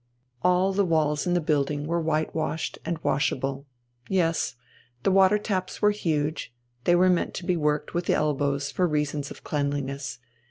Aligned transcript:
All 0.41 0.73
the 0.73 0.83
walls 0.83 1.27
in 1.27 1.35
the 1.35 1.39
building 1.39 1.85
were 1.85 2.01
whitewashed 2.01 2.79
and 2.83 2.97
washable. 3.03 3.67
Yes. 4.09 4.55
The 5.03 5.11
water 5.11 5.37
taps 5.37 5.79
were 5.79 5.91
huge, 5.91 6.51
they 6.85 6.95
were 6.95 7.07
meant 7.07 7.35
to 7.35 7.45
be 7.45 7.55
worked 7.55 7.93
with 7.93 8.05
the 8.07 8.15
elbows 8.15 8.71
for 8.71 8.87
reasons 8.87 9.29
of 9.29 9.43
cleanliness. 9.43 10.17